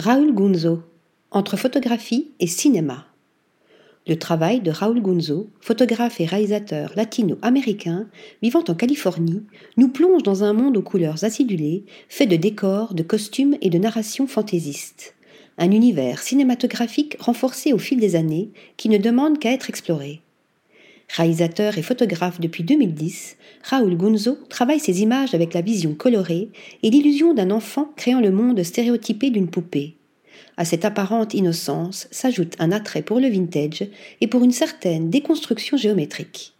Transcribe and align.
Raoul 0.00 0.32
Gunzo, 0.32 0.84
entre 1.32 1.56
photographie 1.56 2.30
et 2.38 2.46
cinéma. 2.46 3.06
Le 4.06 4.16
travail 4.16 4.60
de 4.60 4.70
Raoul 4.70 5.02
Gunzo, 5.02 5.50
photographe 5.60 6.20
et 6.20 6.24
réalisateur 6.24 6.92
latino-américain 6.94 8.06
vivant 8.40 8.62
en 8.68 8.76
Californie, 8.76 9.42
nous 9.76 9.88
plonge 9.88 10.22
dans 10.22 10.44
un 10.44 10.52
monde 10.52 10.76
aux 10.76 10.82
couleurs 10.82 11.24
acidulées, 11.24 11.84
fait 12.08 12.26
de 12.26 12.36
décors, 12.36 12.94
de 12.94 13.02
costumes 13.02 13.56
et 13.60 13.70
de 13.70 13.78
narrations 13.78 14.28
fantaisistes. 14.28 15.16
Un 15.58 15.72
univers 15.72 16.20
cinématographique 16.20 17.16
renforcé 17.18 17.72
au 17.72 17.78
fil 17.78 17.98
des 17.98 18.14
années 18.14 18.52
qui 18.76 18.88
ne 18.90 18.98
demande 18.98 19.40
qu'à 19.40 19.50
être 19.50 19.68
exploré. 19.68 20.22
Réalisateur 21.08 21.78
et 21.78 21.82
photographe 21.82 22.40
depuis 22.40 22.64
2010, 22.64 23.36
Raoul 23.62 23.96
Gunzo 23.96 24.38
travaille 24.48 24.78
ses 24.78 25.02
images 25.02 25.34
avec 25.34 25.54
la 25.54 25.62
vision 25.62 25.94
colorée 25.94 26.50
et 26.82 26.90
l'illusion 26.90 27.34
d'un 27.34 27.50
enfant 27.50 27.90
créant 27.96 28.20
le 28.20 28.30
monde 28.30 28.62
stéréotypé 28.62 29.30
d'une 29.30 29.48
poupée. 29.48 29.96
À 30.56 30.64
cette 30.64 30.84
apparente 30.84 31.34
innocence 31.34 32.08
s'ajoute 32.10 32.54
un 32.58 32.72
attrait 32.72 33.02
pour 33.02 33.20
le 33.20 33.28
vintage 33.28 33.86
et 34.20 34.26
pour 34.26 34.44
une 34.44 34.52
certaine 34.52 35.08
déconstruction 35.08 35.76
géométrique. 35.76 36.54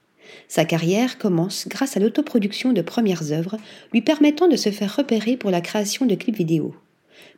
Sa 0.48 0.64
carrière 0.64 1.18
commence 1.18 1.68
grâce 1.68 1.96
à 1.96 2.00
l'autoproduction 2.00 2.72
de 2.72 2.82
premières 2.82 3.32
œuvres 3.32 3.56
lui 3.92 4.02
permettant 4.02 4.48
de 4.48 4.56
se 4.56 4.70
faire 4.70 4.96
repérer 4.96 5.36
pour 5.36 5.50
la 5.50 5.60
création 5.60 6.06
de 6.06 6.14
clips 6.14 6.36
vidéo. 6.36 6.74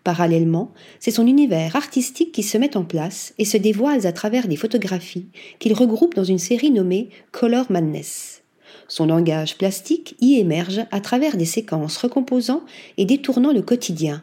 Parallèlement, 0.05 0.73
c'est 0.99 1.11
son 1.11 1.27
univers 1.27 1.77
artistique 1.77 2.33
qui 2.33 2.43
se 2.43 2.57
met 2.57 2.77
en 2.77 2.85
place 2.85 3.35
et 3.39 3.45
se 3.45 3.57
dévoile 3.57 4.07
à 4.07 4.13
travers 4.13 4.49
des 4.49 4.57
photographies 4.57 5.27
qu'il 5.59 5.75
regroupe 5.75 6.15
dans 6.15 6.25
une 6.25 6.39
série 6.39 6.71
nommée 6.71 7.11
Color 7.33 7.67
Madness. 7.71 8.43
Son 8.89 9.07
langage 9.07 9.59
plastique 9.59 10.17
y 10.21 10.39
émerge 10.39 10.81
à 10.91 11.01
travers 11.01 11.37
des 11.37 11.45
séquences 11.45 11.97
recomposant 11.97 12.63
et 12.97 13.05
détournant 13.05 13.53
le 13.53 13.63
quotidien. 13.63 14.23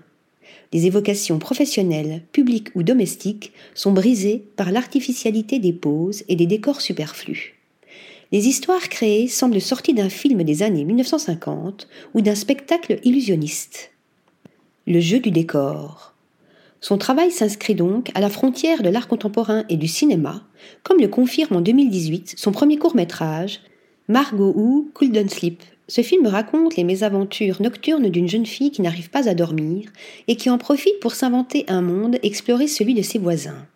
Les 0.74 0.86
évocations 0.86 1.40
professionnelles, 1.40 2.24
publiques 2.32 2.70
ou 2.76 2.84
domestiques 2.84 3.54
sont 3.74 3.94
brisées 3.94 4.44
par 4.55 4.72
l'artificialité 4.72 5.60
des 5.60 5.74
poses 5.74 6.24
et 6.27 6.36
des 6.36 6.46
décors 6.46 6.82
superflus. 6.82 7.55
Les 8.34 8.48
histoires 8.48 8.90
créées 8.90 9.30
semblent 9.30 9.62
sorties 9.62 9.94
d'un 9.94 10.10
film 10.10 10.44
des 10.44 10.64
années 10.64 10.84
1950 10.84 11.88
ou 12.14 12.21
d'un 12.21 12.36
spectacle 12.36 12.99
illusionniste. 13.04 13.92
Le 14.90 15.02
jeu 15.02 15.20
du 15.20 15.32
décor. 15.32 16.13
Son 16.80 16.98
travail 16.98 17.30
s'inscrit 17.30 17.76
donc 17.76 18.10
à 18.16 18.21
la 18.21 18.30
frontière 18.30 18.82
de 18.84 18.88
l'art 18.88 19.10
contemporain 19.10 19.66
et 19.68 19.76
du 19.76 19.90
cinéma, 19.90 20.48
comme 20.84 21.02
le 21.02 21.10
confirme 21.10 21.57
en 21.57 21.62
2018 21.62 22.35
son 22.38 22.54
premier 22.54 22.77
court-métrage, 22.77 23.60
Margot 24.08 24.54
Who 24.55 24.90
Couldn't 24.93 25.27
Sleep. 25.27 25.62
Ce 25.90 25.99
film 25.99 26.26
raconte 26.26 26.77
les 26.77 26.85
mésaventures 26.85 27.62
nocturnes 27.62 28.08
d'une 28.08 28.30
jeune 28.30 28.46
fille 28.46 28.71
qui 28.71 28.82
n'arrive 28.82 29.10
pas 29.10 29.27
à 29.27 29.34
dormir 29.34 29.91
et 30.30 30.38
qui 30.38 30.49
en 30.49 30.58
profite 30.58 31.02
pour 31.02 31.15
s'inventer 31.15 31.65
un 31.68 31.82
monde, 31.82 32.18
explorer 32.24 32.68
celui 32.68 32.93
de 32.93 33.02
ses 33.02 33.20
voisins. 33.20 33.68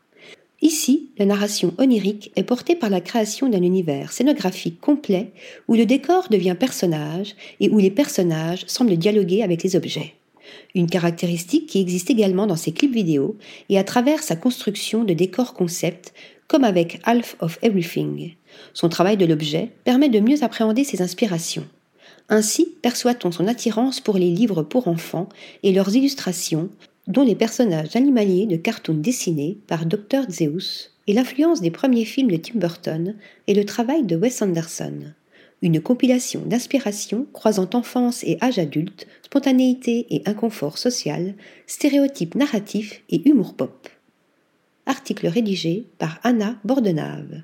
Ici, 0.61 1.09
la 1.17 1.25
narration 1.25 1.73
onirique 1.77 2.31
est 2.37 2.43
portée 2.43 2.77
par 2.77 2.89
la 2.89 3.01
création 3.01 3.49
d'un 3.49 3.63
univers 3.63 4.13
scénographique 4.13 4.79
complet 4.79 5.33
où 5.67 5.75
le 5.75 5.85
décor 5.85 6.29
devient 6.31 6.55
personnage 6.57 7.35
et 7.59 7.69
où 7.69 7.79
les 7.79 7.91
personnages 7.91 8.63
semblent 8.67 8.95
dialoguer 8.95 9.43
avec 9.43 9.61
les 9.63 9.75
objets. 9.75 10.13
Une 10.75 10.89
caractéristique 10.89 11.67
qui 11.67 11.79
existe 11.81 12.09
également 12.09 12.47
dans 12.47 12.55
ses 12.55 12.71
clips 12.71 12.93
vidéo 12.93 13.37
et 13.69 13.77
à 13.77 13.83
travers 13.83 14.23
sa 14.23 14.35
construction 14.35 15.03
de 15.03 15.13
décors 15.13 15.53
concept 15.53 16.13
comme 16.47 16.63
avec 16.63 16.99
Half 17.05 17.37
of 17.39 17.59
Everything. 17.61 18.35
Son 18.73 18.89
travail 18.89 19.15
de 19.15 19.25
l'objet 19.25 19.71
permet 19.85 20.09
de 20.09 20.19
mieux 20.19 20.43
appréhender 20.43 20.83
ses 20.83 21.01
inspirations. 21.01 21.65
Ainsi 22.27 22.75
perçoit-on 22.81 23.31
son 23.31 23.47
attirance 23.47 23.99
pour 23.99 24.17
les 24.17 24.29
livres 24.29 24.63
pour 24.63 24.87
enfants 24.87 25.29
et 25.63 25.71
leurs 25.71 25.95
illustrations, 25.95 26.69
dont 27.07 27.23
les 27.23 27.35
personnages 27.35 27.95
animaliers 27.95 28.45
de 28.45 28.57
cartoons 28.57 28.95
dessinés 28.95 29.57
par 29.67 29.85
Dr. 29.85 30.29
Zeus, 30.29 30.91
et 31.07 31.13
l'influence 31.13 31.61
des 31.61 31.71
premiers 31.71 32.05
films 32.05 32.31
de 32.31 32.37
Tim 32.37 32.59
Burton 32.59 33.15
et 33.47 33.53
le 33.53 33.65
travail 33.65 34.03
de 34.03 34.15
Wes 34.15 34.41
Anderson. 34.41 35.13
Une 35.61 35.79
compilation 35.79 36.41
d'inspirations 36.41 37.27
croisant 37.33 37.69
enfance 37.73 38.23
et 38.23 38.37
âge 38.41 38.57
adulte, 38.57 39.07
spontanéité 39.21 40.07
et 40.09 40.23
inconfort 40.25 40.79
social, 40.79 41.35
stéréotypes 41.67 42.35
narratifs 42.35 43.03
et 43.09 43.27
humour 43.29 43.53
pop. 43.53 43.87
Article 44.87 45.27
rédigé 45.27 45.85
par 45.99 46.19
Anna 46.23 46.55
Bordenave. 46.63 47.43